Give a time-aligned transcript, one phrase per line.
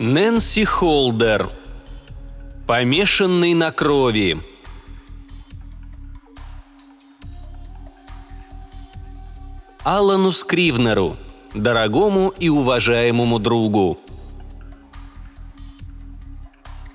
[0.00, 1.50] Нэнси Холдер.
[2.66, 4.40] Помешанный на крови.
[9.84, 11.18] Алану Скривнеру,
[11.52, 13.98] дорогому и уважаемому другу.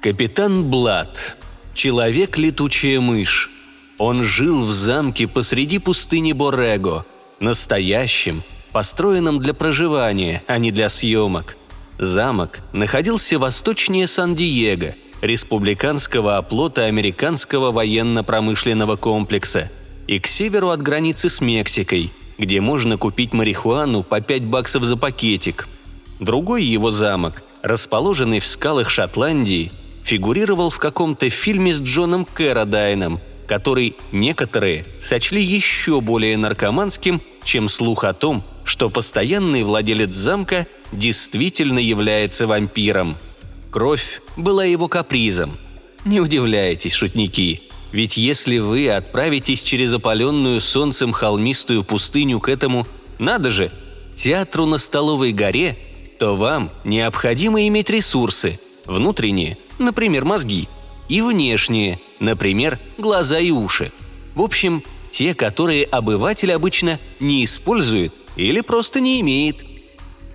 [0.02, 1.38] Капитан Блад.
[1.75, 3.52] Человек-летучая мышь.
[3.99, 7.05] Он жил в замке посреди пустыни Борего,
[7.39, 8.41] настоящем,
[8.72, 11.55] построенном для проживания, а не для съемок.
[11.98, 19.72] Замок находился восточнее Сан-Диего, республиканского оплота американского военно-промышленного комплекса,
[20.08, 24.98] и к северу от границы с Мексикой– где можно купить марихуану по 5 баксов за
[24.98, 25.67] пакетик.
[26.20, 29.72] Другой его замок, расположенный в скалах Шотландии,
[30.03, 38.03] фигурировал в каком-то фильме с Джоном Кэродайном, который некоторые сочли еще более наркоманским, чем слух
[38.03, 43.17] о том, что постоянный владелец замка действительно является вампиром.
[43.72, 45.58] Кровь была его капризом.
[46.05, 47.61] Не удивляйтесь, шутники–
[47.95, 52.86] ведь если вы отправитесь через опаленную солнцем холмистую пустыню к этому,
[53.19, 53.72] надо же,
[54.13, 55.78] театру на Столовой горе,
[56.19, 60.67] то вам необходимо иметь ресурсы, внутренние, например, мозги,
[61.08, 63.94] и внешние, например, глаза и уши.
[64.33, 69.63] В общем, те, которые обыватель обычно не использует или просто не имеет.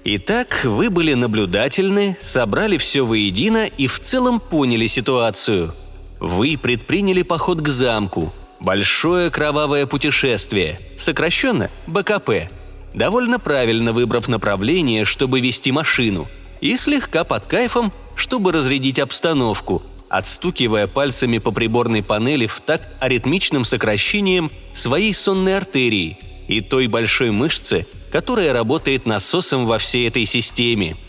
[0.04, 5.74] Итак, вы были наблюдательны, собрали все воедино и в целом поняли ситуацию–
[6.20, 8.32] вы предприняли поход к замку.
[8.60, 12.50] Большое кровавое путешествие, сокращенно БКП.
[12.92, 16.28] Довольно правильно выбрав направление, чтобы вести машину.
[16.60, 23.64] И слегка под кайфом, чтобы разрядить обстановку, отстукивая пальцами по приборной панели в такт аритмичным
[23.64, 26.18] сокращением своей сонной артерии
[26.50, 30.96] и той большой мышцы, которая работает насосом во всей этой системе–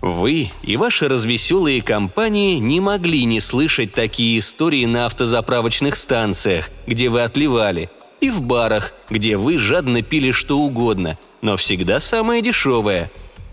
[0.00, 7.10] вы и ваши развеселые компании не могли не слышать такие истории на автозаправочных станциях, где
[7.10, 7.90] вы отливали,
[8.22, 13.10] и в барах, где вы жадно пили что угодно, но всегда самое дешевое.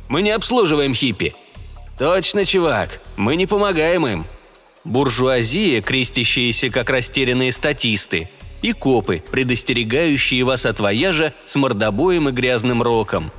[0.07, 1.35] Мы не обслуживаем хиппи.
[1.99, 4.25] Точно, чувак, мы не помогаем им.
[4.85, 8.29] Буржуазия, крестящиеся как растерянные статисты,
[8.61, 13.31] и копы, предостерегающие вас от вояжа с мордобоем и грязным роком.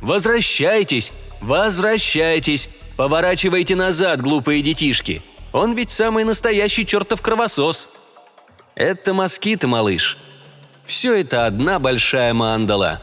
[0.00, 2.68] Возвращайтесь, «Возвращайтесь!
[2.96, 5.22] Поворачивайте назад, глупые детишки!
[5.52, 7.88] Он ведь самый настоящий чертов кровосос!»
[8.74, 10.18] «Это москиты, малыш.
[10.84, 13.02] Все это одна большая мандала.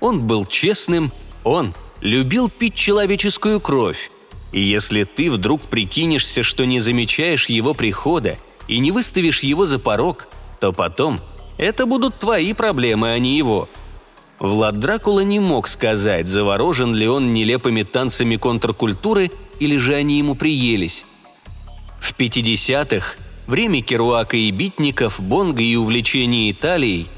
[0.00, 1.10] Он был честным,
[1.42, 4.10] он любил пить человеческую кровь.
[4.52, 8.36] И если ты вдруг прикинешься, что не замечаешь его прихода
[8.66, 10.28] и не выставишь его за порог,
[10.60, 11.20] то потом
[11.56, 13.68] это будут твои проблемы, а не его.
[14.38, 20.36] Влад Дракула не мог сказать, заворожен ли он нелепыми танцами контркультуры или же они ему
[20.36, 21.04] приелись.
[21.98, 23.16] В 50-х,
[23.48, 27.08] время Керуака и битников, бонга и увлечения Италией,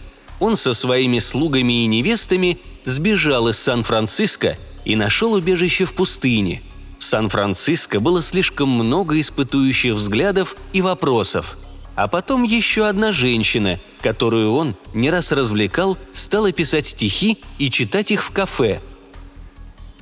[0.41, 4.57] он со своими слугами и невестами сбежал из Сан-Франциско
[4.87, 6.63] и нашел убежище в пустыне.
[6.99, 11.59] В Сан-Франциско было слишком много испытующих взглядов и вопросов–
[12.01, 18.11] а потом еще одна женщина, которую он не раз развлекал, стала писать стихи и читать
[18.11, 18.81] их в кафе.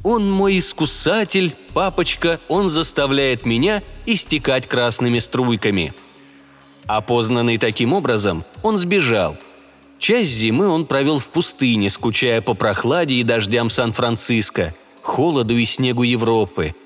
[0.04, 5.92] «Он мой искусатель, папочка, он заставляет меня истекать красными струйками».
[6.86, 9.36] Опознанный таким образом, он сбежал.
[9.98, 14.72] Часть зимы он провел в пустыне, скучая по прохладе и дождям Сан-Франциско,
[15.02, 16.76] холоду и снегу Европы.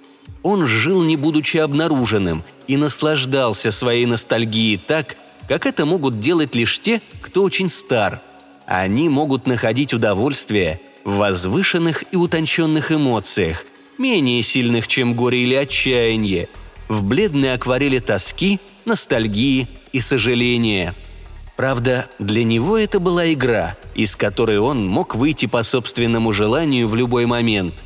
[0.42, 5.16] Он жил, не будучи обнаруженным, и наслаждался своей ностальгией так,
[5.46, 8.22] как это могут делать лишь те, кто очень стар.
[8.64, 13.66] Они могут находить удовольствие в возвышенных и утонченных эмоциях,
[13.98, 16.48] менее сильных, чем горе или отчаяние,
[16.88, 20.94] в бледной акварели тоски, ностальгии и сожаления.
[21.58, 26.94] Правда, для него это была игра, из которой он мог выйти по собственному желанию в
[26.94, 27.84] любой момент.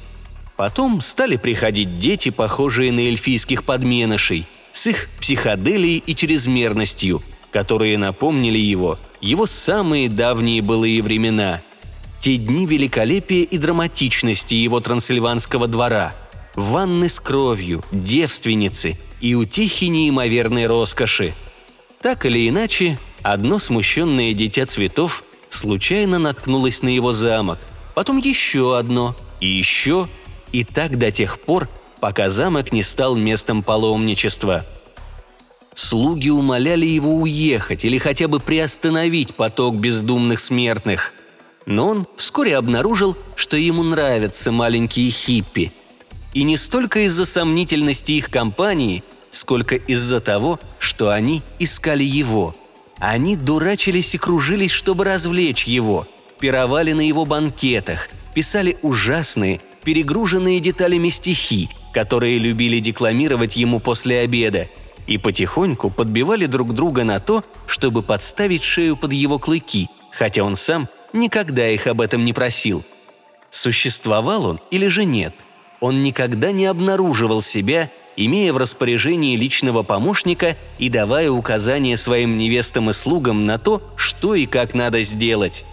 [0.56, 4.46] Потом стали приходить дети, похожие на эльфийских подменышей,
[4.76, 11.62] с их психоделией и чрезмерностью, которые напомнили его его самые давние былые времена.
[12.20, 16.14] Те дни великолепия и драматичности его трансильванского двора,
[16.54, 21.32] ванны с кровью, девственницы и утихи неимоверной роскоши.
[22.02, 27.58] Так или иначе, одно смущенное дитя цветов случайно наткнулось на его замок,
[27.94, 30.06] потом еще одно, и еще,
[30.52, 31.66] и так до тех пор,
[32.00, 34.64] пока замок не стал местом паломничества.
[35.74, 41.12] Слуги умоляли его уехать или хотя бы приостановить поток бездумных смертных.
[41.66, 45.72] Но он вскоре обнаружил, что ему нравятся маленькие хиппи.
[46.32, 52.54] И не столько из-за сомнительности их компании, сколько из-за того, что они искали его.
[52.98, 56.06] Они дурачились и кружились, чтобы развлечь его,
[56.38, 64.68] пировали на его банкетах, писали ужасные, перегруженные деталями стихи, которые любили декламировать ему после обеда,
[65.06, 70.56] и потихоньку подбивали друг друга на то, чтобы подставить шею под его клыки, хотя он
[70.56, 72.84] сам никогда их об этом не просил.
[73.48, 75.32] Существовал он или же нет?
[75.80, 82.90] Он никогда не обнаруживал себя, имея в распоряжении личного помощника и давая указания своим невестам
[82.90, 85.64] и слугам на то, что и как надо сделать.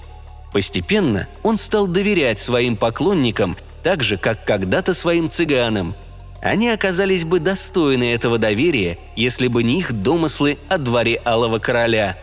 [0.53, 5.95] Постепенно он стал доверять своим поклонникам так же, как когда-то своим цыганам.
[6.43, 12.17] Они оказались бы достойны этого доверия, если бы не их домыслы о дворе Алого Короля.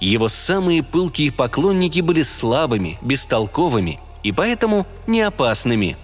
[0.00, 5.96] Его самые пылкие поклонники были слабыми, бестолковыми и поэтому не опасными.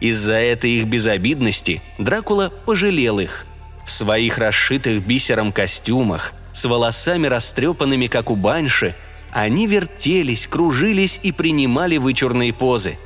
[0.00, 3.44] Из-за этой их безобидности Дракула пожалел их.
[3.84, 8.96] В своих расшитых бисером костюмах, с волосами растрепанными, как у баньши,
[9.30, 12.98] они вертелись, кружились и принимали вычурные позы.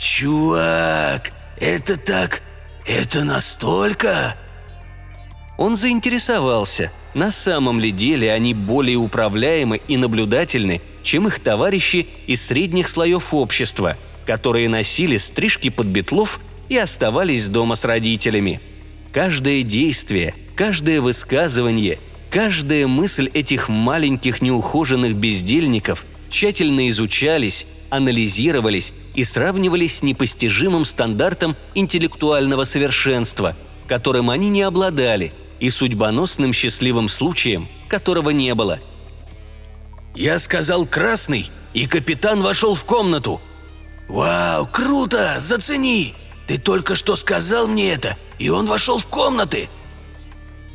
[0.00, 1.30] «Чувак,
[1.60, 2.42] это так
[2.86, 4.36] «Это настолько?»
[5.58, 12.44] Он заинтересовался, на самом ли деле они более управляемы и наблюдательны, чем их товарищи из
[12.44, 13.96] средних слоев общества,
[14.26, 18.60] которые носили стрижки под бетлов и оставались дома с родителями.
[19.12, 21.98] Каждое действие, каждое высказывание,
[22.30, 32.64] каждая мысль этих маленьких неухоженных бездельников тщательно изучались, анализировались и сравнивались с непостижимым стандартом интеллектуального
[32.64, 33.54] совершенства,
[33.86, 38.80] которым они не обладали, и судьбоносным счастливым случаем, которого не было.
[40.14, 43.40] «Я сказал красный, и капитан вошел в комнату.
[44.08, 46.14] Вау, круто, зацени!
[46.46, 49.68] Ты только что сказал мне это, и он вошел в комнаты!»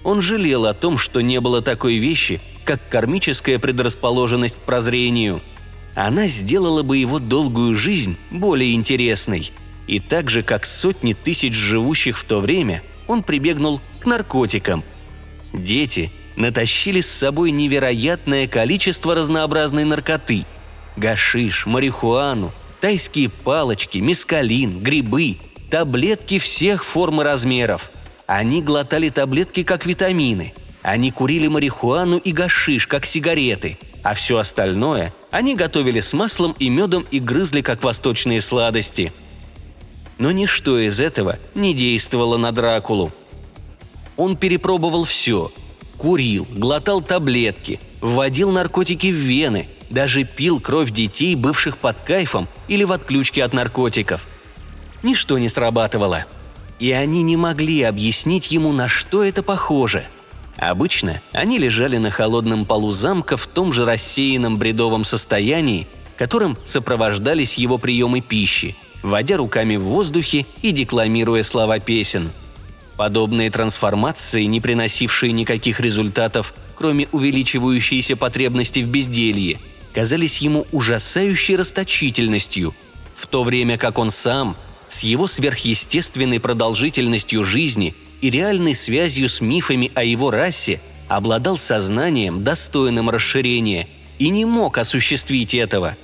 [0.03, 5.41] Он жалел о том, что не было такой вещи, как кармическая предрасположенность к прозрению–
[5.97, 9.51] она сделала бы его долгую жизнь более интересной.
[9.87, 14.83] И так же, как сотни тысяч живущих в то время, он прибегнул к наркотикам.
[15.53, 20.45] Дети натащили с собой невероятное количество разнообразной наркоты.
[20.97, 25.37] Гашиш, марихуану, тайские палочки, мискалин, грибы,
[25.71, 27.89] таблетки всех форм и размеров.
[28.27, 30.53] Они глотали таблетки как витамины.
[30.83, 36.69] Они курили марихуану и гашиш как сигареты– а все остальное они готовили с маслом и
[36.69, 39.11] медом и грызли как восточные сладости.
[40.17, 43.11] Но ничто из этого не действовало на Дракулу.
[44.15, 45.51] Он перепробовал все.
[45.97, 52.83] Курил, глотал таблетки, вводил наркотики в вены, даже пил кровь детей, бывших под кайфом или
[52.83, 54.27] в отключке от наркотиков.
[55.03, 56.25] Ничто не срабатывало.
[56.79, 60.05] И они не могли объяснить ему, на что это похоже–
[60.57, 65.87] Обычно они лежали на холодном полу замка в том же рассеянном бредовом состоянии,
[66.17, 72.31] которым сопровождались его приемы пищи, водя руками в воздухе и декламируя слова песен.
[72.97, 79.59] Подобные трансформации, не приносившие никаких результатов, кроме увеличивающейся потребности в безделье,
[79.93, 82.73] казались ему ужасающей расточительностью,
[83.13, 84.55] в то время как он сам,
[84.89, 92.43] с его сверхъестественной продолжительностью жизни– и реальной связью с мифами о его расе обладал сознанием,
[92.43, 93.87] достойным расширения,
[94.19, 95.95] и не мог осуществить этого.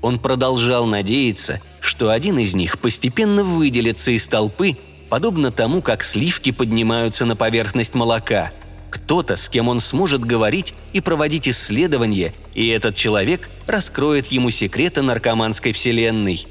[0.00, 4.76] Он продолжал надеяться, что один из них постепенно выделится из толпы,
[5.08, 8.52] подобно тому, как сливки поднимаются на поверхность молока.
[8.90, 15.02] Кто-то, с кем он сможет говорить и проводить исследования, и этот человек раскроет ему секреты
[15.02, 16.46] наркоманской вселенной.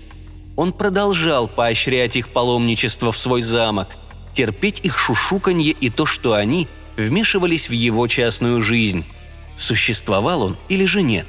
[0.55, 3.89] Он продолжал поощрять их паломничество в свой замок,
[4.33, 9.05] терпеть их шушуканье и то, что они вмешивались в его частную жизнь.
[9.55, 11.27] Существовал он или же нет?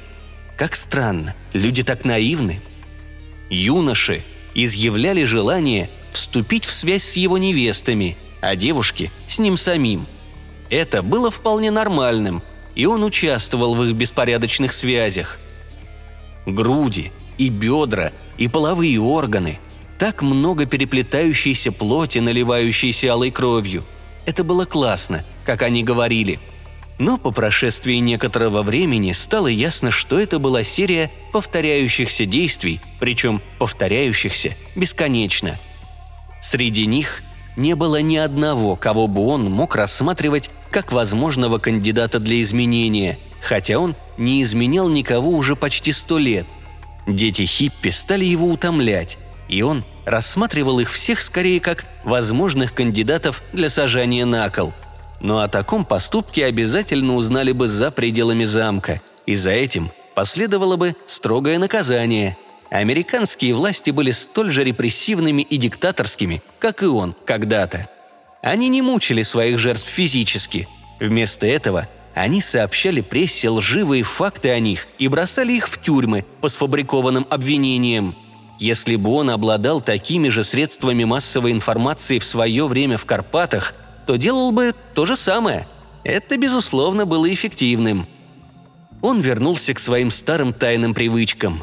[0.57, 2.61] Как странно, люди так наивны.
[3.49, 4.23] Юноши
[4.55, 10.05] изъявляли желание вступить в связь с его невестами, а девушки– с ним самим.
[10.69, 12.43] Это было вполне нормальным,
[12.75, 15.39] и он участвовал в их беспорядочных связях.
[16.45, 19.59] Груди и бедра и половые органы–
[19.97, 23.83] так много переплетающейся плоти, наливающейся алой кровью.
[24.25, 26.39] Это было классно, как они говорили.
[26.99, 34.55] Но по прошествии некоторого времени стало ясно, что это была серия повторяющихся действий, причем повторяющихся
[34.75, 35.59] бесконечно.
[36.41, 37.23] Среди них
[37.55, 43.79] не было ни одного, кого бы он мог рассматривать как возможного кандидата для изменения, хотя
[43.79, 46.45] он не изменял никого уже почти сто лет.
[47.07, 53.69] Дети Хиппи стали его утомлять, и он рассматривал их всех скорее как возможных кандидатов для
[53.69, 54.73] сажания на кол.
[55.21, 60.95] Но о таком поступке обязательно узнали бы за пределами замка, и за этим последовало бы
[61.05, 62.37] строгое наказание.
[62.69, 67.87] Американские власти были столь же репрессивными и диктаторскими, как и он когда-то.
[68.41, 70.67] Они не мучили своих жертв физически.
[70.99, 76.49] Вместо этого они сообщали прессе лживые факты о них и бросали их в тюрьмы по
[76.49, 78.15] сфабрикованным обвинениям.
[78.63, 83.73] Если бы он обладал такими же средствами массовой информации в свое время в Карпатах,
[84.07, 85.67] то делал бы то же самое.
[86.05, 88.07] Это, безусловно, было эффективным.
[89.01, 91.61] Он вернулся к своим старым тайным привычкам.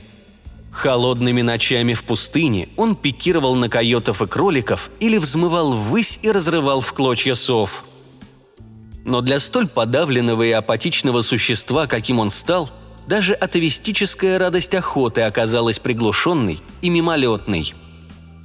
[0.72, 6.82] Холодными ночами в пустыне он пикировал на койотов и кроликов или взмывал ввысь и разрывал
[6.82, 7.86] в клочья сов–
[9.04, 12.70] но для столь подавленного и апатичного существа, каким он стал,
[13.06, 17.74] даже атовистическая радость охоты оказалась приглушенной и мимолетной.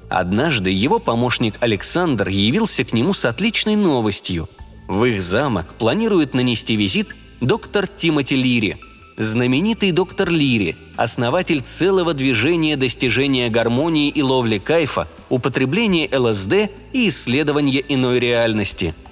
[0.09, 4.47] Однажды его помощник Александр явился к нему с отличной новостью.
[4.87, 8.77] В их замок планирует нанести визит доктор Тимоти Лири.
[9.17, 17.83] Знаменитый доктор Лири, основатель целого движения достижения гармонии и ловли кайфа, употребления ЛСД и исследования
[17.87, 18.93] иной реальности–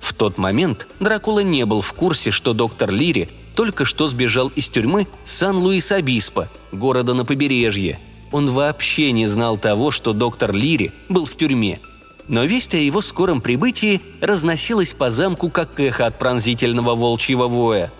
[0.00, 3.28] в тот момент Дракула не был в курсе, что доктор Лири
[3.58, 7.98] только что сбежал из тюрьмы Сан-Луис-Обиспо, города на побережье.
[8.30, 11.80] Он вообще не знал того, что доктор Лири был в тюрьме.
[12.28, 17.90] Но весть о его скором прибытии разносилась по замку, как эхо от пронзительного волчьего воя.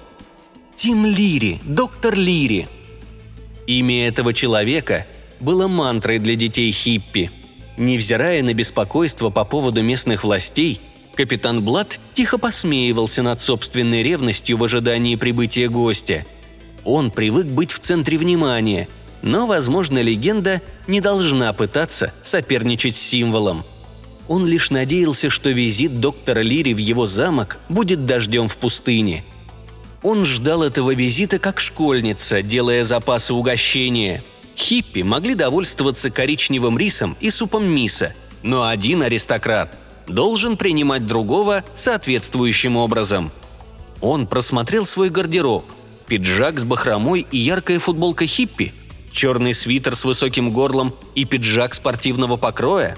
[0.76, 2.68] Тим Лири, доктор Лири.
[3.66, 5.08] Имя этого человека
[5.40, 7.32] было мантрой для детей хиппи.
[7.76, 10.80] Невзирая на беспокойство по поводу местных властей,
[11.18, 16.24] Капитан Блад тихо посмеивался над собственной ревностью в ожидании прибытия гостя.
[16.84, 18.88] Он привык быть в центре внимания,
[19.20, 23.64] но, возможно, легенда не должна пытаться соперничать с символом.
[24.28, 29.24] Он лишь надеялся, что визит доктора Лири в его замок будет дождем в пустыне.
[30.04, 34.22] Он ждал этого визита как школьница, делая запасы угощения.
[34.56, 39.76] Хиппи могли довольствоваться коричневым рисом и супом миса, но один аристократ–
[40.08, 43.30] должен принимать другого соответствующим образом.
[44.00, 45.64] Он просмотрел свой гардероб.
[46.06, 48.72] Пиджак с бахромой и яркая футболка хиппи,
[49.12, 52.96] черный свитер с высоким горлом и пиджак спортивного покроя.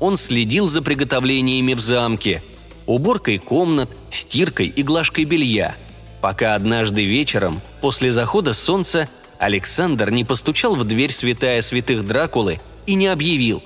[0.00, 2.42] Он следил за приготовлениями в замке,
[2.86, 5.76] уборкой комнат, стиркой и глажкой белья,
[6.22, 12.94] пока однажды вечером, после захода солнца, Александр не постучал в дверь святая святых Дракулы и
[12.94, 13.62] не объявил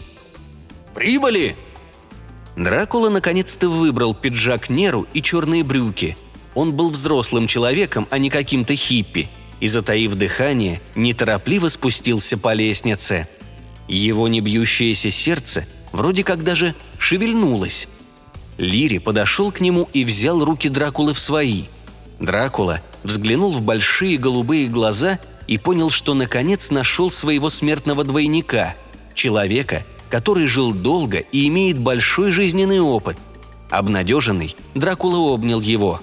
[0.94, 1.56] «Прибыли!»
[2.56, 6.16] Дракула наконец-то выбрал пиджак Неру и черные брюки.
[6.54, 9.28] Он был взрослым человеком, а не каким-то хиппи,
[9.60, 13.26] и, затаив дыхание, неторопливо спустился по лестнице.
[13.88, 17.88] Его небьющееся сердце вроде как даже шевельнулось.
[18.58, 21.64] Лири подошел к нему и взял руки Дракулы в свои.
[22.20, 28.74] Дракула взглянул в большие голубые глаза и понял, что наконец нашел своего смертного двойника–
[29.14, 33.16] человека, который жил долго и имеет большой жизненный опыт.
[33.70, 36.02] Обнадеженный, Дракула обнял его.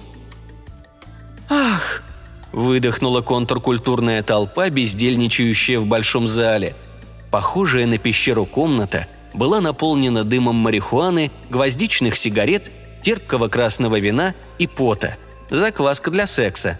[1.48, 2.02] «Ах!»–
[2.52, 6.76] выдохнула контркультурная толпа, бездельничающая в большом зале.
[7.30, 12.72] Похожая на пещеру комната была наполнена дымом марихуаны, гвоздичных сигарет,
[13.04, 15.18] терпкого красного вина и пота.
[15.52, 16.80] Закваска для секса.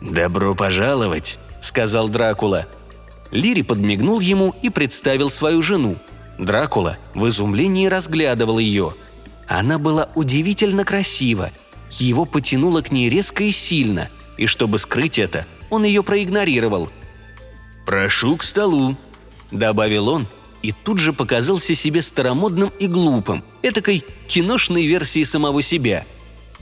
[0.00, 2.66] «Добро пожаловать»,– сказал Дракула.
[3.30, 5.96] Лири подмигнул ему и представил свою жену–
[6.38, 8.94] Дракула в изумлении разглядывал ее.
[9.48, 11.50] Она была удивительно красива.
[11.90, 16.90] Его потянуло к ней резко и сильно, и чтобы скрыть это, он ее проигнорировал.
[17.86, 18.96] «Прошу к столу»,—
[19.52, 20.26] добавил он,
[20.62, 26.04] и тут же показался себе старомодным и глупым, этакой киношной версией самого себя.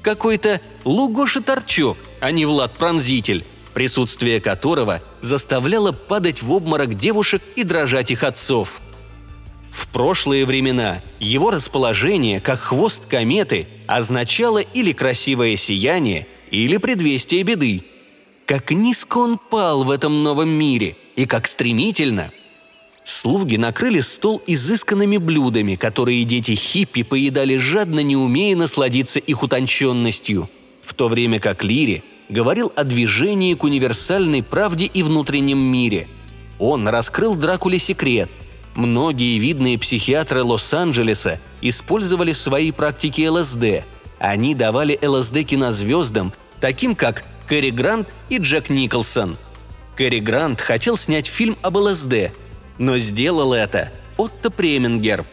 [0.02, 7.64] Какой-то Лугоша Торчок, а не Влад Пронзитель, присутствие которого заставляло падать в обморок девушек и
[7.64, 8.82] дрожать их отцов–
[9.74, 17.82] в прошлые времена его расположение, как хвост кометы, означало или красивое сияние, или предвестие беды.
[18.46, 22.30] Как низко он пал в этом новом мире, и как стремительно.
[23.02, 30.48] Слуги накрыли стол изысканными блюдами, которые дети хиппи поедали жадно, не умея насладиться их утонченностью,
[30.84, 36.06] в то время как Лири говорил о движении к универсальной правде и внутреннем мире.
[36.60, 38.30] Он раскрыл Дракуле секрет–
[38.74, 43.84] Многие видные психиатры Лос-Анджелеса использовали в своей практике ЛСД.
[44.18, 49.36] Они давали ЛСД кинозвездам, таким как Кэрри Грант и Джек Николсон.
[49.96, 52.32] Кэрри Грант хотел снять фильм об ЛСД,
[52.78, 55.24] но сделал это Отто Премингер.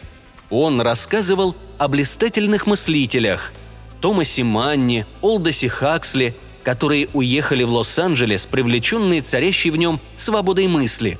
[0.50, 3.52] Он рассказывал о блистательных мыслителях–
[4.02, 6.34] Томасе Манни, Олдосе Хаксли,
[6.64, 11.18] которые уехали в Лос-Анджелес, привлеченные царящей в нем свободой мысли.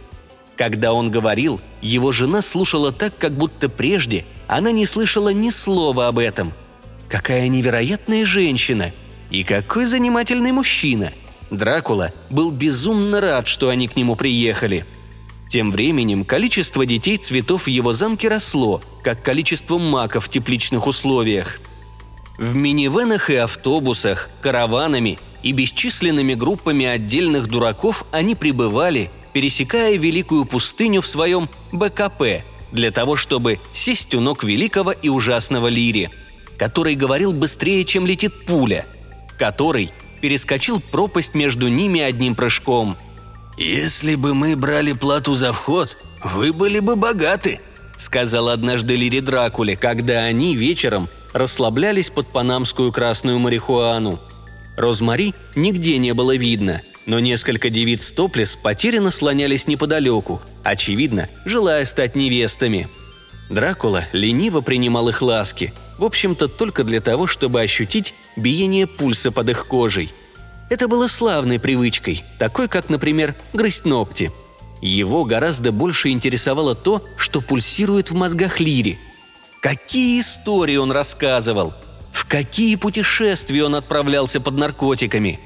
[0.57, 6.09] Когда он говорил, его жена слушала так, как будто прежде она не слышала ни слова
[6.09, 6.53] об этом.
[7.09, 8.93] Какая невероятная женщина!
[9.31, 11.13] И какой занимательный мужчина!
[11.51, 14.87] Дракула был безумно рад, что они к нему приехали.
[15.49, 21.61] Тем временем количество детей цветов в его замке росло, как количество маков в тепличных условиях.
[22.39, 31.01] В минивенах и автобусах, караванами и бесчисленными группами отдельных дураков они пребывали, пересекая Великую пустыню
[31.01, 36.11] в своем БКП, для того, чтобы сесть у ног великого и ужасного Лири,
[36.59, 38.87] который говорил быстрее, чем летит пуля,
[39.39, 42.97] который перескочил пропасть между ними одним прыжком.
[43.59, 47.61] «Если бы мы брали плату за вход, вы были бы богаты»,—
[47.99, 54.19] сказал однажды Лири Дракуле, когда они вечером расслаблялись под панамскую красную марихуану—
[54.77, 62.17] Розмари нигде не было видно, но несколько девиц топлес потерянно слонялись неподалеку, очевидно, желая стать
[62.17, 62.89] невестами.
[63.51, 69.51] Дракула лениво принимал их ласки, в общем-то только для того, чтобы ощутить биение пульса под
[69.51, 70.13] их кожей.
[70.71, 74.33] Это было славной привычкой, такой как, например, грызть ногти.
[74.81, 78.99] Его гораздо больше интересовало то, что пульсирует в мозгах Лири.
[79.61, 81.75] Какие истории он рассказывал–
[82.13, 85.41] в какие путешествия он отправлялся под наркотиками?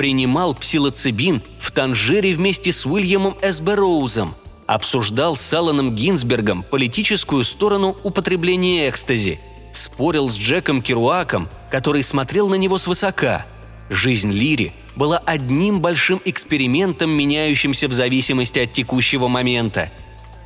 [0.00, 3.60] Принимал псилоцибин в Танжере вместе с Уильямом С.
[3.60, 4.34] Роузом.
[4.66, 9.38] Обсуждал с Алланом Гинзбергом политическую сторону употребления экстази.
[9.72, 13.44] Спорил с Джеком Керуаком, который смотрел на него свысока.
[13.90, 19.92] Жизнь Лири была одним большим экспериментом, меняющимся в зависимости от текущего момента.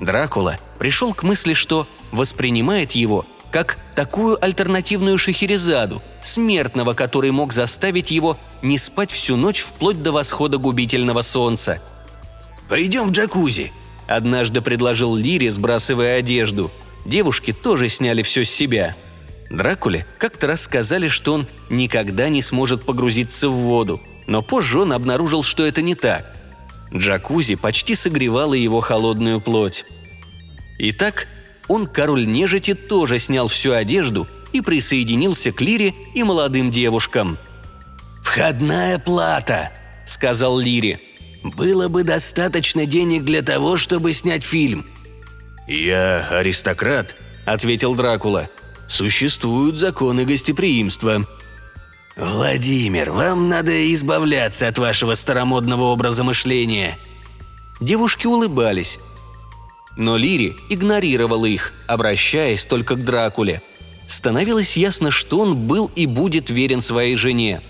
[0.01, 8.11] Дракула пришел к мысли, что воспринимает его как такую альтернативную Шахерезаду, смертного, который мог заставить
[8.11, 11.81] его не спать всю ночь вплоть до восхода губительного солнца.
[12.69, 13.71] «Пойдем в джакузи»,–
[14.09, 16.73] однажды предложил Лири, сбрасывая одежду.
[17.07, 18.97] Девушки тоже сняли все с себя.
[19.51, 25.45] Дракуле как-то рассказали, что он никогда не сможет погрузиться в воду, но позже он обнаружил,
[25.45, 26.27] что это не так.
[26.93, 29.85] Джакузи почти согревала его холодную плоть.
[30.81, 31.29] Итак,
[31.69, 37.39] он, король нежити, тоже снял всю одежду и присоединился к Лире и молодым девушкам.
[38.23, 39.71] «Входная плата»,—
[40.07, 41.01] сказал Лире.
[41.43, 44.87] «Было бы достаточно денег для того, чтобы снять фильм».
[45.67, 48.49] «Я аристократ»,— ответил Дракула.
[48.89, 51.27] «Существуют законы гостеприимства».
[52.17, 56.99] «Владимир, вам надо избавляться от вашего старомодного образа мышления».
[57.81, 59.01] Девушки улыбались,
[59.97, 63.63] но Лири игнорировал их, обращаясь только к Дракуле.
[64.07, 67.63] Становилось ясно, что он был и будет верен своей жене.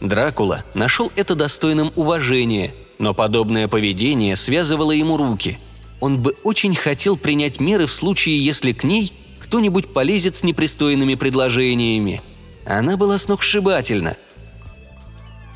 [0.00, 5.58] Дракула нашел это достойным уважения, но подобное поведение связывало ему руки.
[6.00, 11.14] Он бы очень хотел принять меры в случае, если к ней кто-нибудь полезет с непристойными
[11.14, 12.20] предложениями.
[12.66, 14.16] Она была сногсшибательна.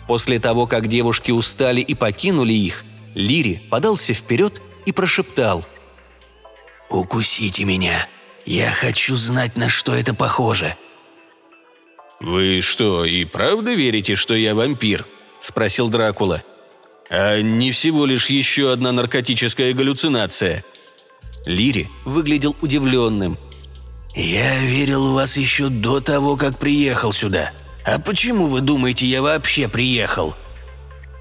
[0.08, 5.64] После того, как девушки устали и покинули их, Лири подался вперед и прошептал–
[6.92, 8.06] «Укусите меня.
[8.44, 10.76] Я хочу знать, на что это похоже».
[12.20, 15.06] «Вы что, и правда верите, что я вампир?»–
[15.40, 16.44] спросил Дракула.
[17.10, 20.64] «А не всего лишь еще одна наркотическая галлюцинация?»
[21.46, 23.38] Лири выглядел удивленным.
[24.14, 27.52] «Я верил у вас еще до того, как приехал сюда.
[27.84, 30.36] А почему вы думаете, я вообще приехал?»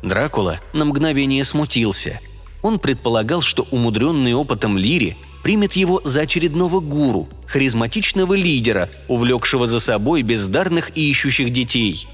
[0.03, 2.19] Дракула на мгновение смутился.
[2.61, 9.79] Он предполагал, что умудренный опытом Лири примет его за очередного гуру, харизматичного лидера, увлекшего за
[9.79, 12.07] собой бездарных и ищущих детей.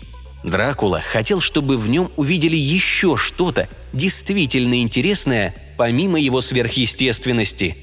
[0.44, 7.76] Дракула хотел, чтобы в нем увидели еще что-то действительно интересное, помимо его сверхъестественности.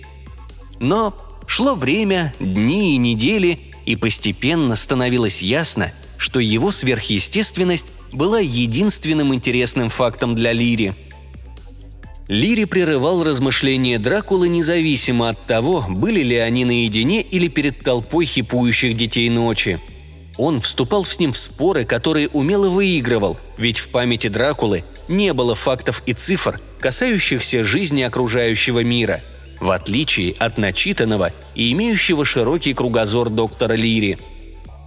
[0.81, 9.35] Но шло время, дни и недели, и постепенно становилось ясно, что его сверхъестественность была единственным
[9.35, 10.95] интересным фактом для Лири–
[12.29, 18.97] Лири прерывал размышления Дракулы независимо от того, были ли они наедине или перед толпой хипующих
[18.97, 19.79] детей ночи.
[20.39, 25.55] Он вступал с ним в споры, которые умело выигрывал, ведь в памяти Дракулы не было
[25.55, 29.23] фактов и цифр, касающихся жизни окружающего мира,
[29.61, 34.19] в отличие от начитанного и имеющего широкий кругозор доктора Лири.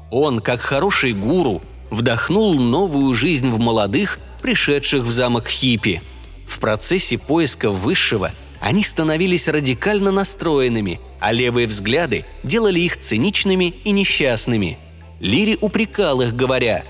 [0.09, 6.01] Он, как хороший гуру, вдохнул новую жизнь в молодых, пришедших в замок Хиппи–
[6.47, 13.91] в процессе поиска высшего, они становились радикально настроенными, а левые взгляды делали их циничными и
[13.91, 14.79] несчастными.
[15.19, 16.83] Лири упрекал их, говоря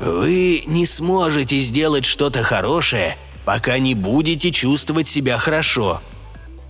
[0.00, 6.00] «Вы не сможете сделать что-то хорошее, пока не будете чувствовать себя хорошо».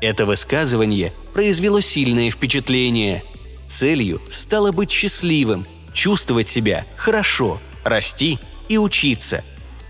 [0.01, 3.23] Это высказывание произвело сильное впечатление.
[3.67, 9.43] Целью стало быть счастливым, чувствовать себя хорошо, расти и учиться.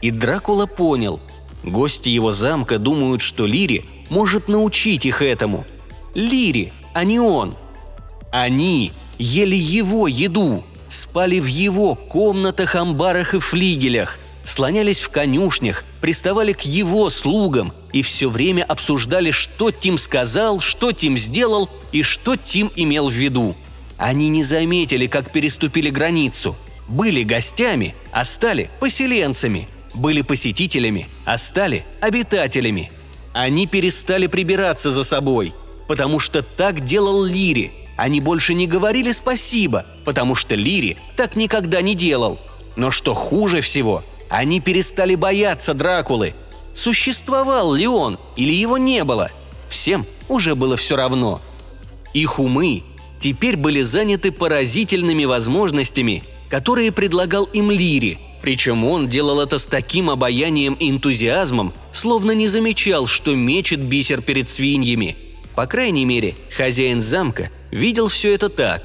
[0.03, 1.21] И Дракула понял–
[1.65, 5.65] Гости его замка думают, что Лири может научить их этому.
[6.15, 7.57] Лири, а не он.
[8.31, 16.53] Они ели его еду, спали в его комнатах, амбарах и флигелях, слонялись в конюшнях, приставали
[16.53, 22.37] к его слугам и все время обсуждали, что Тим сказал, что Тим сделал и что
[22.37, 23.57] Тим имел в виду.
[23.97, 26.57] Они не заметили, как переступили границу.
[26.89, 32.91] Были гостями, а стали поселенцами– были посетителями, а стали обитателями.
[33.33, 35.55] Они перестали прибираться за собой,
[35.89, 37.73] потому что так делал Лири.
[37.97, 42.39] Они больше не говорили спасибо, потому что Лири так никогда не делал.
[42.77, 46.35] Но что хуже всего, они перестали бояться Дракулы.
[46.73, 49.31] Существовал ли он или его не было,
[49.69, 51.41] всем уже было все равно.
[52.13, 52.83] Их умы
[53.21, 60.11] теперь были заняты поразительными возможностями, которые предлагал им Лири– причем он делал это с таким
[60.11, 65.17] обаянием и энтузиазмом, словно не замечал, что мечет бисер перед свиньями.
[65.55, 68.83] По крайней мере, хозяин замка видел все это так.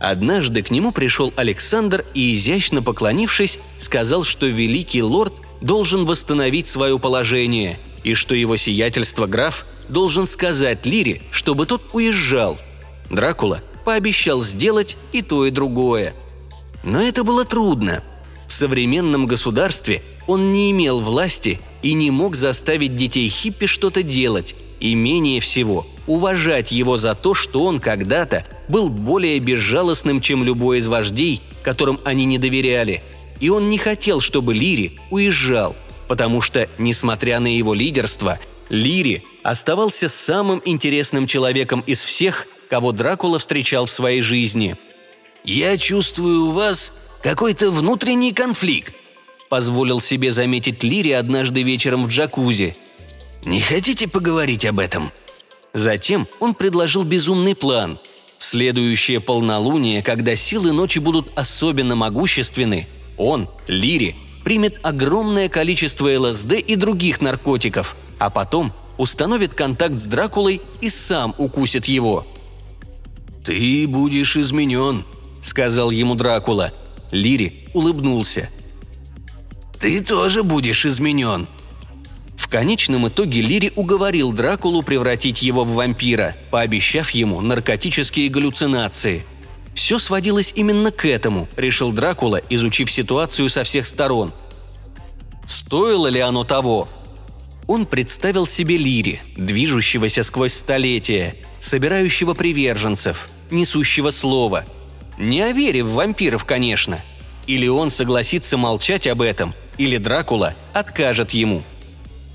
[0.00, 6.98] Однажды к нему пришел Александр и, изящно поклонившись, сказал, что великий лорд должен восстановить свое
[6.98, 12.58] положение и что его сиятельство граф должен сказать Лире, чтобы тот уезжал.
[13.08, 16.12] Дракула пообещал сделать и то, и другое.
[16.82, 18.02] Но это было трудно–
[18.46, 24.54] в современном государстве он не имел власти и не мог заставить детей хиппи что-то делать,
[24.80, 30.78] и менее всего уважать его за то, что он когда-то был более безжалостным, чем любой
[30.78, 33.02] из вождей, которым они не доверяли.
[33.40, 35.74] И он не хотел, чтобы Лири уезжал,
[36.08, 43.38] потому что, несмотря на его лидерство, Лири оставался самым интересным человеком из всех, кого Дракула
[43.38, 44.76] встречал в своей жизни.
[45.44, 46.92] «Я чувствую у вас
[47.24, 48.94] какой-то внутренний конфликт»,–
[49.48, 52.76] позволил себе заметить Лири однажды вечером в джакузи.
[53.46, 55.10] «Не хотите поговорить об этом?»
[55.72, 57.98] Затем он предложил безумный план.
[58.38, 66.52] В следующее полнолуние, когда силы ночи будут особенно могущественны, он, Лири, примет огромное количество ЛСД
[66.52, 72.26] и других наркотиков, а потом установит контакт с Дракулой и сам укусит его.
[73.42, 75.04] «Ты будешь изменен»,—
[75.40, 76.72] сказал ему Дракула–
[77.14, 78.50] Лири улыбнулся.
[79.78, 81.46] «Ты тоже будешь изменен»,
[82.36, 89.24] в конечном итоге Лири уговорил Дракулу превратить его в вампира, пообещав ему наркотические галлюцинации.
[89.76, 94.32] Все сводилось именно к этому, решил Дракула, изучив ситуацию со всех сторон.
[95.46, 96.88] Стоило ли оно того?
[97.68, 104.64] Он представил себе Лири, движущегося сквозь столетия, собирающего приверженцев, несущего слово–
[105.18, 107.00] не о вере в вампиров, конечно.
[107.46, 111.62] Или он согласится молчать об этом, или Дракула откажет ему.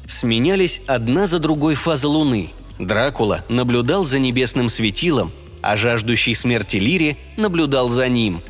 [0.06, 2.50] Сменялись одна за другой фазы Луны.
[2.80, 8.42] Дракула наблюдал за небесным светилом, а жаждущий смерти Лири наблюдал за ним.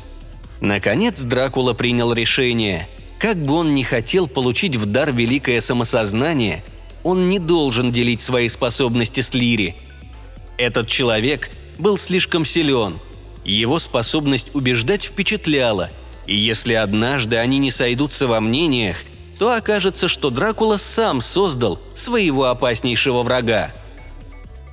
[0.60, 2.88] Наконец Дракула принял решение.
[3.18, 6.64] Как бы он ни хотел получить в дар великое самосознание,
[7.02, 9.76] он не должен делить свои способности с Лири.
[10.58, 12.98] Этот человек был слишком силен–
[13.44, 15.90] его способность убеждать впечатляла,
[16.26, 18.98] и если однажды они не сойдутся во мнениях,
[19.38, 23.72] то окажется, что Дракула сам создал своего опаснейшего врага.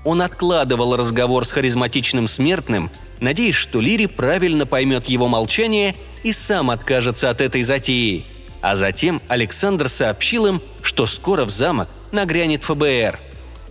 [0.03, 6.69] Он откладывал разговор с харизматичным смертным, надеясь, что Лири правильно поймет его молчание и сам
[6.69, 8.25] откажется от этой затеи.
[8.61, 13.19] А затем Александр сообщил им, что скоро в замок нагрянет ФБР–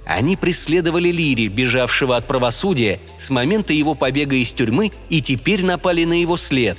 [0.06, 6.04] они преследовали Лири, бежавшего от правосудия, с момента его побега из тюрьмы и теперь напали
[6.04, 6.78] на его след.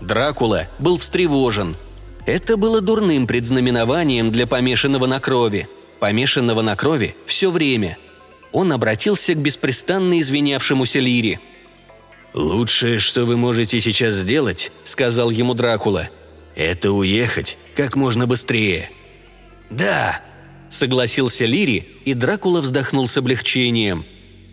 [0.00, 1.76] Дракула был встревожен.
[2.24, 5.68] Это было дурным предзнаменованием для помешанного на крови.
[6.00, 7.98] Помешанного на крови все время.
[8.52, 11.40] Он обратился к беспрестанно извинявшемуся Лири.
[12.32, 16.08] «Лучшее, что вы можете сейчас сделать,— сказал ему Дракула,—
[16.56, 18.90] это уехать как можно быстрее».
[19.68, 20.22] «Да»,
[20.72, 24.06] Согласился Лири, и Дракула вздохнул с облегчением.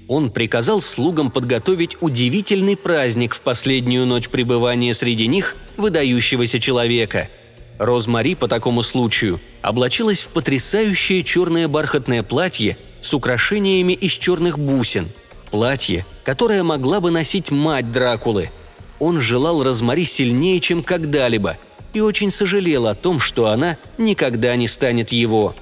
[0.10, 7.30] Он приказал слугам подготовить удивительный праздник в последнюю ночь пребывания среди них выдающегося человека.
[7.78, 15.08] Розмари по такому случаю облачилась в потрясающее черное бархатное платье с украшениями из черных бусин,
[15.52, 18.52] платье, которое могла бы носить мать Дракулы.
[19.00, 21.58] Он желал Розмари сильнее, чем когда-либо,
[21.94, 25.56] и очень сожалел о том, что она никогда не станет его.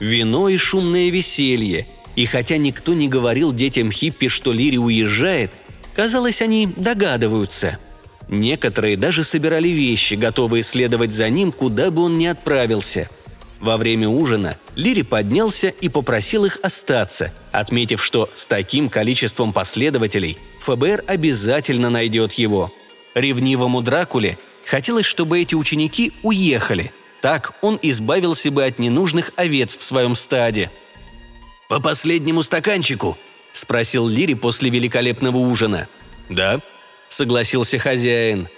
[0.00, 5.50] Вино и шумное веселье, и хотя никто не говорил детям хиппи, что Лири уезжает,
[5.94, 7.78] казалось, они догадываются.
[8.28, 13.08] Некоторые даже собирали вещи, готовые следовать за ним, куда бы он ни отправился–
[13.60, 20.38] во время ужина Лири поднялся и попросил их остаться, отметив, что с таким количеством последователей
[20.60, 22.72] ФБР обязательно найдет его.
[23.14, 26.92] Ревнивому Дракуле хотелось, чтобы эти ученики уехали.
[27.20, 30.70] Так он избавился бы от ненужных овец в своем стаде.
[31.68, 33.18] «По последнему стаканчику?»–
[33.52, 35.88] спросил Лири после великолепного ужина.
[36.28, 36.60] «Да»,–
[37.08, 38.48] согласился хозяин.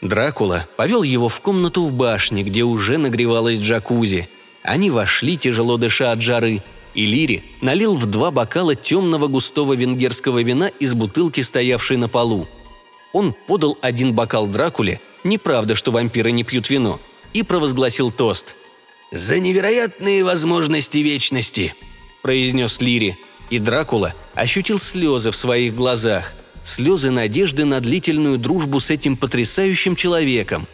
[0.00, 4.28] Дракула повел его в комнату в башне, где уже нагревалась джакузи–
[4.62, 6.62] они вошли, тяжело дыша от жары,
[6.94, 12.46] и Лири налил в два бокала темного густого венгерского вина из бутылки, стоявшей на полу.
[13.12, 17.00] Он подал один бокал Дракуле, неправда, что вампиры не пьют вино,
[17.32, 18.54] и провозгласил тост.
[19.10, 21.74] «За невероятные возможности вечности!»–
[22.22, 23.16] произнес Лири,
[23.50, 29.96] и Дракула ощутил слезы в своих глазах, слезы надежды на длительную дружбу с этим потрясающим
[29.96, 30.66] человеком.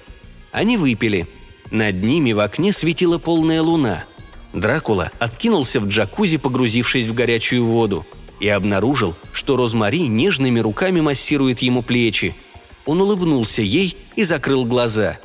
[0.53, 1.27] Они выпили–
[1.71, 4.05] над ними в окне светила полная луна.
[4.53, 8.07] Дракула откинулся в джакузи, погрузившись в горячую воду,
[8.41, 12.35] и обнаружил, что Розмари нежными руками массирует ему плечи.
[12.85, 15.19] Он улыбнулся ей и закрыл глаза.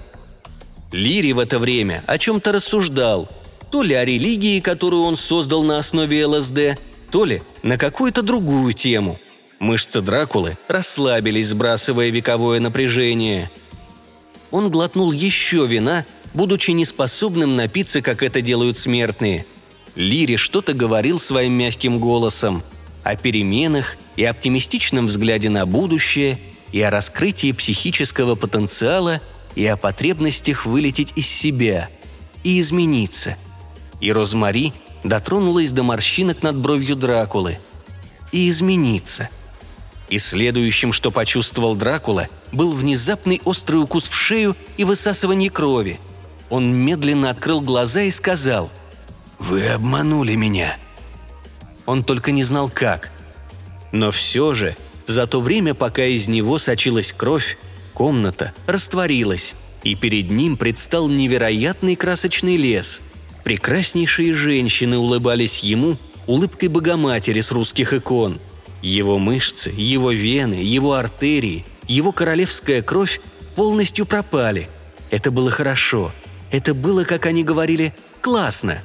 [0.91, 3.30] Лири в это время о чем-то рассуждал.
[3.71, 6.77] То ли о религии, которую он создал на основе ЛСД,
[7.10, 9.17] то ли на какую-то другую тему.
[9.60, 13.49] Мышцы Дракулы расслабились, сбрасывая вековое напряжение.
[14.49, 19.45] Он глотнул еще вина будучи неспособным напиться, как это делают смертные.
[19.95, 22.63] Лири что-то говорил своим мягким голосом
[23.04, 26.39] о переменах и оптимистичном взгляде на будущее,
[26.71, 29.19] и о раскрытии психического потенциала,
[29.55, 31.89] и о потребностях вылететь из себя
[32.43, 33.37] и измениться.
[33.99, 37.59] И Розмари дотронулась до морщинок над бровью Дракулы.
[38.31, 39.29] И измениться.
[40.09, 45.99] И следующим, что почувствовал Дракула, был внезапный острый укус в шею и высасывание крови–
[46.51, 48.69] он медленно открыл глаза и сказал
[49.39, 50.77] «Вы обманули меня».
[51.85, 53.09] Он только не знал как.
[53.93, 54.75] Но все же,
[55.07, 57.57] за то время, пока из него сочилась кровь,
[58.01, 63.01] комната растворилась, и перед ним предстал невероятный красочный лес.
[63.43, 68.39] Прекраснейшие женщины улыбались ему улыбкой Богоматери с русских икон.
[68.81, 73.21] Его мышцы, его вены, его артерии, его королевская кровь
[73.55, 74.67] полностью пропали.
[75.11, 76.11] Это было хорошо–
[76.51, 78.79] это было, как они говорили, классно.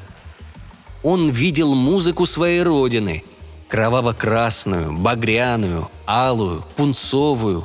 [1.02, 3.24] Он видел музыку своей родины.
[3.68, 7.64] Кроваво-красную, багряную, алую, пунцовую.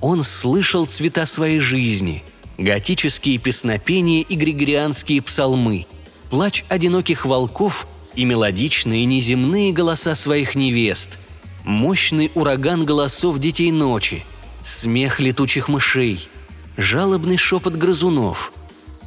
[0.00, 2.22] Он слышал цвета своей жизни.
[2.58, 5.86] Готические песнопения и григорианские псалмы.
[6.30, 11.18] Плач одиноких волков и мелодичные неземные голоса своих невест.
[11.64, 14.24] Мощный ураган голосов детей ночи.
[14.62, 16.28] Смех летучих мышей.
[16.76, 18.52] Жалобный шепот грызунов–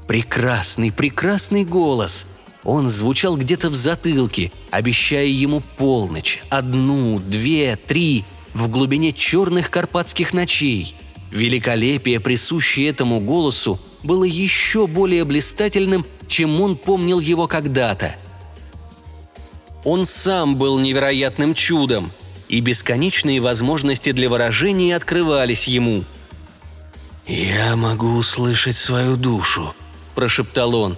[0.07, 2.27] Прекрасный, прекрасный голос.
[2.63, 8.23] Он звучал где-то в затылке, обещая ему полночь, одну, две, три,
[8.57, 10.95] в глубине черных карпатских ночей.
[11.31, 18.15] Великолепие, присущее этому голосу, было еще более блистательным, чем он помнил его когда-то.
[19.83, 22.11] Он сам был невероятным чудом,
[22.49, 26.03] и бесконечные возможности для выражения открывались ему.
[27.27, 29.73] «Я могу услышать свою душу»,
[30.15, 30.97] прошептал он.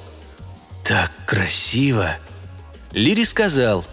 [0.85, 2.15] «Так красиво!»
[2.93, 3.83] Лири сказал.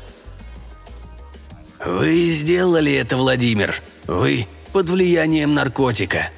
[1.86, 3.80] «Вы сделали это, Владимир.
[4.08, 6.30] Вы под влиянием наркотика».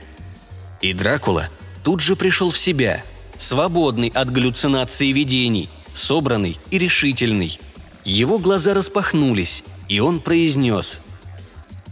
[0.83, 1.49] И Дракула
[1.83, 3.03] тут же пришел в себя,
[3.39, 7.59] свободный от галлюцинаций и видений, собранный и решительный.
[8.05, 11.01] Его глаза распахнулись, и он произнес.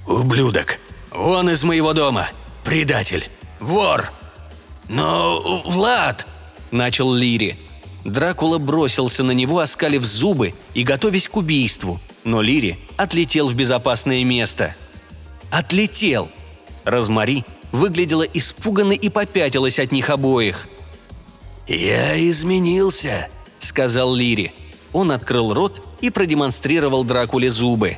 [0.06, 0.78] «Ублюдок!
[1.10, 2.28] Вон из моего дома!
[2.62, 3.26] Предатель!
[3.58, 4.12] Вор!»
[4.90, 6.26] «Но, Влад!»–
[6.70, 7.58] начал Лири.
[8.04, 14.22] Дракула бросился на него, оскалив зубы и готовясь к убийству, но Лири отлетел в безопасное
[14.24, 14.74] место.
[15.50, 16.28] Отлетел!
[16.84, 20.68] Розмари выглядела испуганной и попятилась от них обоих.
[21.66, 24.52] «Я изменился»,– сказал Лири.
[24.92, 27.96] Он открыл рот и продемонстрировал Дракуле зубы.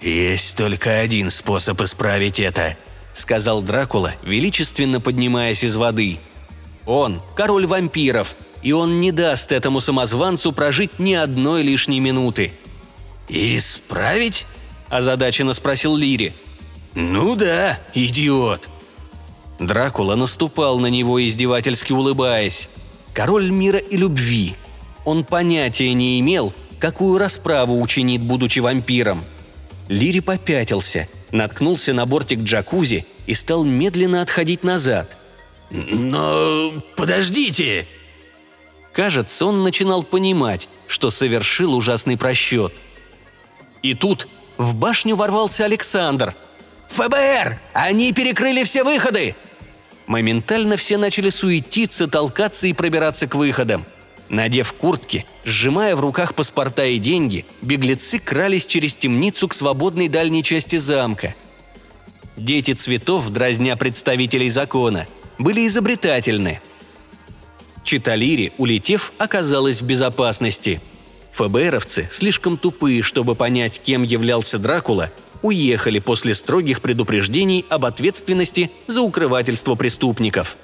[0.00, 2.76] «Есть только один способ исправить это»,–
[3.12, 6.18] сказал Дракула, величественно поднимаясь из воды–
[6.86, 12.52] он– король вампиров, и он не даст этому самозванцу прожить ни одной лишней минуты.
[13.32, 14.46] «Исправить?»–
[14.88, 16.32] озадаченно спросил Лири.
[16.94, 18.68] «Ну да, идиот!»
[19.60, 22.68] Дракула наступал на него, издевательски улыбаясь.
[23.12, 24.56] Король мира и любви.
[25.04, 29.24] Он понятия не имел, какую расправу учинит, будучи вампиром.
[29.88, 35.16] Лири попятился, наткнулся на бортик джакузи и стал медленно отходить назад.
[35.70, 37.86] «Но подождите!»
[38.92, 42.72] Кажется, он начинал понимать, что совершил ужасный просчет.
[43.82, 46.34] И тут в башню ворвался Александр.
[46.88, 47.58] «ФБР!
[47.72, 49.34] Они перекрыли все выходы!»
[50.06, 53.84] Моментально все начали суетиться, толкаться и пробираться к выходам.
[54.28, 60.42] Надев куртки, сжимая в руках паспорта и деньги, беглецы крались через темницу к свободной дальней
[60.42, 61.34] части замка.
[62.36, 65.06] Дети цветов, дразня представителей закона,
[65.38, 66.60] были изобретательны.
[67.82, 70.80] Читалири, улетев, оказалась в безопасности.
[71.32, 75.10] ФБРовцы, слишком тупые, чтобы понять, кем являлся Дракула,
[75.42, 80.56] уехали после строгих предупреждений об ответственности за укрывательство преступников.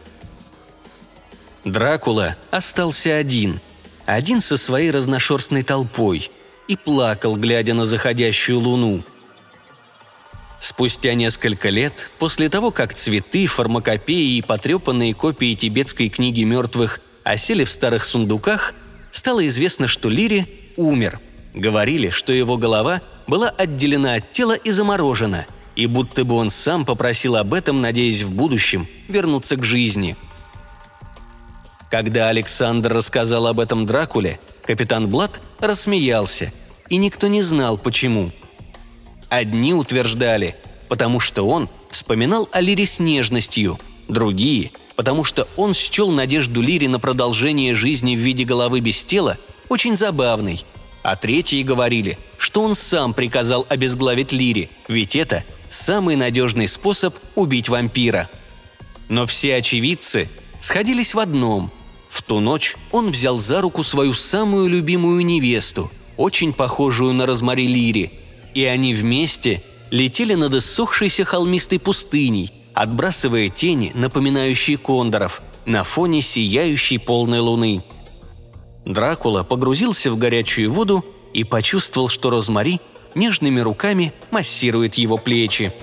[1.64, 3.60] Дракула остался один,
[4.04, 6.30] один со своей разношерстной толпой,
[6.68, 9.02] и плакал, глядя на заходящую луну.
[10.60, 17.64] Спустя несколько лет, после того, как цветы, фармакопеи и потрепанные копии тибетской книги мертвых осели
[17.64, 18.74] в старых сундуках,
[19.10, 21.20] стало известно, что Лири умер.
[21.54, 26.84] Говорили, что его голова была отделена от тела и заморожена, и будто бы он сам
[26.84, 30.16] попросил об этом, надеясь в будущем вернуться к жизни.
[31.90, 36.52] Когда Александр рассказал об этом Дракуле, капитан Блад рассмеялся,
[36.88, 38.30] и никто не знал, почему.
[39.28, 40.56] Одни утверждали,
[40.88, 46.88] потому что он вспоминал о Лире с нежностью, другие– потому что он счел надежду Лири
[46.88, 49.36] на продолжение жизни в виде головы без тела
[49.68, 50.64] очень забавной–
[51.06, 57.68] а третьи говорили, что он сам приказал обезглавить Лири, ведь это самый надежный способ убить
[57.68, 58.28] вампира.
[59.08, 61.70] Но все очевидцы сходились в одном.
[62.08, 67.68] В ту ночь он взял за руку свою самую любимую невесту, очень похожую на Розмари
[67.68, 68.10] Лири,
[68.52, 76.98] и они вместе летели над иссохшейся холмистой пустыней, отбрасывая тени, напоминающие кондоров, на фоне сияющей
[76.98, 77.84] полной луны–
[78.86, 82.80] Дракула погрузился в горячую воду и почувствовал, что Розмари
[83.14, 85.72] нежными руками массирует его плечи–